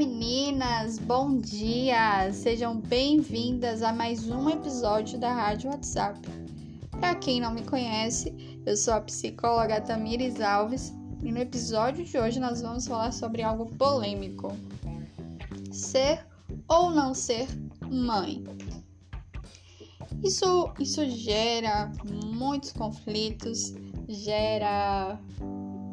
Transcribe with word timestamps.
meninas! 0.00 0.98
Bom 0.98 1.36
dia! 1.36 2.32
Sejam 2.32 2.80
bem-vindas 2.80 3.82
a 3.82 3.92
mais 3.92 4.30
um 4.30 4.48
episódio 4.48 5.20
da 5.20 5.30
Rádio 5.30 5.68
WhatsApp. 5.68 6.18
Para 6.92 7.14
quem 7.16 7.38
não 7.38 7.52
me 7.52 7.62
conhece, 7.64 8.34
eu 8.64 8.78
sou 8.78 8.94
a 8.94 9.02
psicóloga 9.02 9.78
Tamires 9.78 10.40
Alves 10.40 10.90
e 11.22 11.30
no 11.30 11.38
episódio 11.38 12.02
de 12.02 12.16
hoje 12.16 12.40
nós 12.40 12.62
vamos 12.62 12.86
falar 12.86 13.12
sobre 13.12 13.42
algo 13.42 13.66
polêmico: 13.76 14.56
ser 15.70 16.26
ou 16.66 16.90
não 16.90 17.12
ser 17.12 17.46
mãe. 17.90 18.42
Isso, 20.24 20.72
isso 20.78 21.06
gera 21.10 21.92
muitos 22.32 22.72
conflitos, 22.72 23.74
gera 24.08 25.20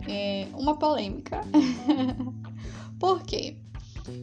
é, 0.07 0.47
uma 0.53 0.77
polêmica. 0.77 1.41
Por 2.97 3.21
quê? 3.23 3.57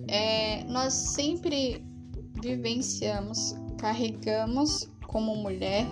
É, 0.08 0.64
nós 0.64 0.92
sempre 0.92 1.84
vivenciamos, 2.42 3.54
carregamos 3.78 4.88
como 5.06 5.36
mulher 5.36 5.86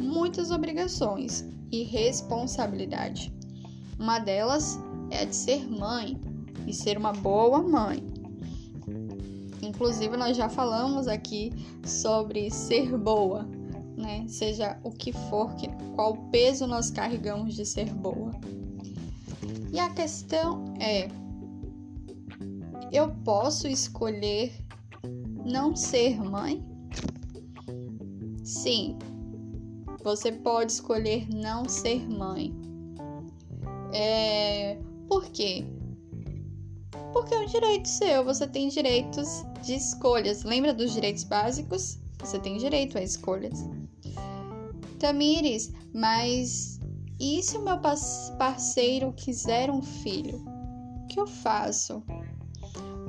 muitas 0.00 0.50
obrigações 0.50 1.44
e 1.72 1.82
responsabilidade. 1.82 3.32
Uma 3.98 4.18
delas 4.18 4.78
é 5.10 5.22
a 5.22 5.24
de 5.24 5.34
ser 5.34 5.68
mãe 5.68 6.20
e 6.66 6.72
ser 6.72 6.96
uma 6.96 7.12
boa 7.12 7.62
mãe. 7.62 8.02
Inclusive, 9.62 10.16
nós 10.16 10.36
já 10.36 10.48
falamos 10.48 11.08
aqui 11.08 11.52
sobre 11.84 12.50
ser 12.50 12.96
boa, 12.96 13.46
né? 13.96 14.24
Seja 14.28 14.78
o 14.84 14.90
que 14.90 15.12
for, 15.12 15.50
qual 15.94 16.16
peso 16.30 16.66
nós 16.66 16.90
carregamos 16.90 17.54
de 17.54 17.66
ser 17.66 17.92
boa. 17.92 18.30
E 19.72 19.78
a 19.80 19.90
questão 19.90 20.74
é: 20.78 21.08
eu 22.92 23.14
posso 23.24 23.68
escolher 23.68 24.52
não 25.44 25.74
ser 25.74 26.20
mãe? 26.22 26.64
Sim, 28.44 28.98
você 30.02 30.32
pode 30.32 30.72
escolher 30.72 31.28
não 31.32 31.68
ser 31.68 32.08
mãe. 32.08 32.54
É... 33.92 34.78
Por 35.08 35.26
quê? 35.30 35.64
Porque 37.12 37.34
é 37.34 37.38
um 37.38 37.46
direito 37.46 37.88
seu, 37.88 38.24
você 38.24 38.46
tem 38.46 38.68
direitos 38.68 39.42
de 39.62 39.74
escolhas. 39.74 40.44
Lembra 40.44 40.74
dos 40.74 40.92
direitos 40.92 41.24
básicos? 41.24 41.98
Você 42.20 42.38
tem 42.38 42.58
direito 42.58 42.98
a 42.98 43.02
escolhas. 43.02 43.68
Tamires, 44.98 45.72
mas 45.94 46.78
e 47.20 47.42
se 47.42 47.56
o 47.56 47.62
meu 47.62 47.78
parceiro 48.38 49.12
quiser 49.12 49.70
um 49.70 49.82
filho? 49.82 50.44
O 51.02 51.06
que 51.06 51.18
eu 51.18 51.26
faço? 51.26 52.02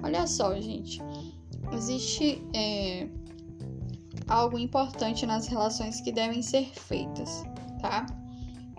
Olha 0.04 0.26
só, 0.28 0.56
gente. 0.60 1.02
Existe 1.74 2.42
é, 2.56 3.08
algo 4.28 4.58
importante 4.58 5.26
nas 5.26 5.48
relações 5.48 6.02
que 6.02 6.12
devem 6.12 6.42
ser 6.42 6.66
feitas, 6.74 7.44
tá? 7.82 8.06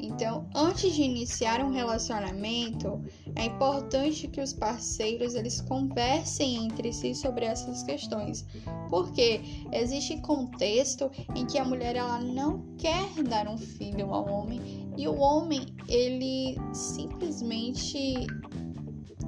Então, 0.02 0.48
antes 0.54 0.94
de 0.94 1.02
iniciar 1.02 1.62
um 1.62 1.70
relacionamento, 1.70 3.02
é 3.36 3.44
importante 3.44 4.28
que 4.28 4.40
os 4.40 4.52
parceiros 4.52 5.34
eles 5.34 5.60
conversem 5.60 6.64
entre 6.64 6.92
si 6.92 7.14
sobre 7.14 7.44
essas 7.44 7.82
questões, 7.82 8.46
porque 8.88 9.40
existe 9.72 10.18
contexto 10.22 11.10
em 11.34 11.46
que 11.46 11.58
a 11.58 11.64
mulher 11.64 11.96
ela 11.96 12.18
não 12.18 12.64
quer 12.78 13.10
dar 13.24 13.46
um 13.46 13.58
filho 13.58 14.12
ao 14.12 14.26
homem 14.26 14.60
e 14.96 15.06
o 15.06 15.16
homem 15.18 15.66
ele 15.86 16.56
simplesmente 16.72 18.26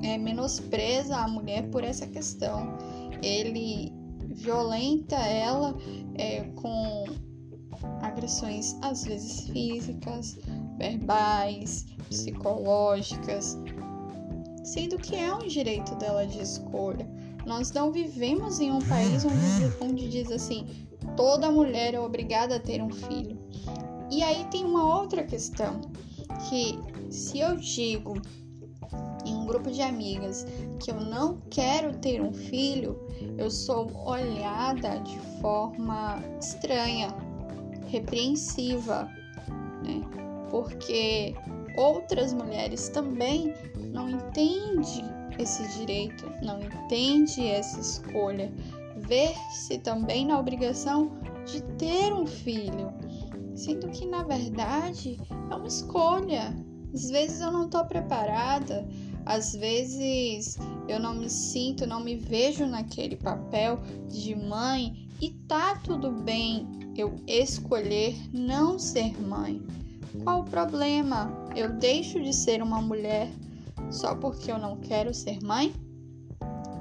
é, 0.02 0.18
menospreza 0.18 1.16
a 1.16 1.28
mulher 1.28 1.68
por 1.70 1.84
essa 1.84 2.06
questão. 2.06 2.76
Ele 3.22 3.92
violenta 4.34 5.16
ela 5.16 5.76
é, 6.14 6.42
com 6.56 7.04
agressões, 8.00 8.76
às 8.82 9.04
vezes 9.04 9.48
físicas, 9.48 10.38
verbais, 10.78 11.86
psicológicas, 12.08 13.58
sendo 14.64 14.98
que 14.98 15.16
é 15.16 15.32
um 15.34 15.46
direito 15.46 15.94
dela 15.96 16.26
de 16.26 16.40
escolha. 16.40 17.08
Nós 17.46 17.72
não 17.72 17.90
vivemos 17.90 18.60
em 18.60 18.70
um 18.70 18.80
país 18.80 19.24
onde, 19.24 19.76
onde 19.80 20.08
diz 20.08 20.30
assim: 20.30 20.66
toda 21.16 21.50
mulher 21.50 21.94
é 21.94 22.00
obrigada 22.00 22.56
a 22.56 22.60
ter 22.60 22.82
um 22.82 22.90
filho. 22.90 23.38
E 24.10 24.22
aí 24.22 24.44
tem 24.50 24.64
uma 24.64 25.00
outra 25.00 25.24
questão 25.24 25.80
que 26.48 26.78
se 27.10 27.40
eu 27.40 27.56
digo 27.56 28.20
um 29.42 29.46
grupo 29.46 29.70
de 29.70 29.82
amigas 29.82 30.46
que 30.78 30.90
eu 30.90 31.00
não 31.00 31.38
quero 31.50 31.96
ter 31.98 32.22
um 32.22 32.32
filho, 32.32 32.98
eu 33.36 33.50
sou 33.50 33.90
olhada 34.06 34.98
de 35.00 35.18
forma 35.40 36.22
estranha, 36.40 37.08
repreensiva, 37.88 39.08
né? 39.84 40.00
Porque 40.50 41.34
outras 41.76 42.32
mulheres 42.32 42.88
também 42.88 43.52
não 43.92 44.08
entendem 44.08 45.04
esse 45.38 45.66
direito, 45.78 46.30
não 46.42 46.60
entendem 46.60 47.50
essa 47.50 47.80
escolha, 47.80 48.52
ver-se 48.96 49.78
também 49.78 50.26
na 50.26 50.38
obrigação 50.38 51.10
de 51.46 51.62
ter 51.76 52.12
um 52.12 52.26
filho, 52.26 52.92
sendo 53.54 53.88
que 53.88 54.06
na 54.06 54.22
verdade 54.22 55.18
é 55.50 55.54
uma 55.54 55.66
escolha. 55.66 56.54
Às 56.94 57.08
vezes 57.10 57.40
eu 57.40 57.50
não 57.50 57.64
estou 57.64 57.84
preparada, 57.86 58.86
às 59.24 59.54
vezes 59.54 60.58
eu 60.88 60.98
não 60.98 61.14
me 61.14 61.30
sinto, 61.30 61.86
não 61.86 62.00
me 62.00 62.16
vejo 62.16 62.66
naquele 62.66 63.16
papel 63.16 63.80
de 64.08 64.34
mãe 64.34 65.08
e 65.20 65.30
tá 65.30 65.76
tudo 65.76 66.10
bem 66.10 66.66
eu 66.96 67.14
escolher 67.26 68.16
não 68.32 68.78
ser 68.78 69.20
mãe. 69.20 69.62
Qual 70.24 70.40
o 70.40 70.44
problema? 70.44 71.32
Eu 71.56 71.72
deixo 71.72 72.22
de 72.22 72.32
ser 72.32 72.62
uma 72.62 72.82
mulher 72.82 73.30
só 73.90 74.14
porque 74.14 74.50
eu 74.50 74.58
não 74.58 74.76
quero 74.76 75.14
ser 75.14 75.42
mãe? 75.42 75.72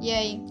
E 0.01 0.11
aí, 0.11 0.43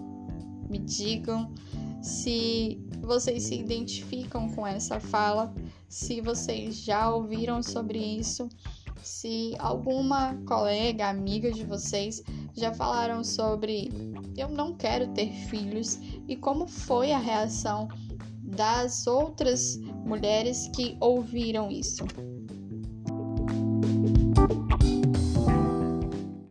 me 0.68 0.78
digam 0.78 1.52
se 2.00 2.80
vocês 3.02 3.42
se 3.44 3.56
identificam 3.56 4.48
com 4.50 4.66
essa 4.66 5.00
fala, 5.00 5.52
se 5.88 6.20
vocês 6.20 6.76
já 6.76 7.10
ouviram 7.12 7.62
sobre 7.62 7.98
isso 7.98 8.48
se 9.02 9.54
alguma 9.58 10.34
colega, 10.46 11.08
amiga 11.08 11.50
de 11.50 11.64
vocês 11.64 12.22
já 12.56 12.72
falaram 12.72 13.24
sobre 13.24 13.90
eu 14.36 14.48
não 14.48 14.74
quero 14.74 15.08
ter 15.08 15.30
filhos 15.48 15.98
e 16.28 16.36
como 16.36 16.66
foi 16.66 17.12
a 17.12 17.18
reação 17.18 17.88
das 18.42 19.06
outras 19.06 19.76
mulheres 20.04 20.68
que 20.74 20.96
ouviram 21.00 21.70
isso. 21.70 22.04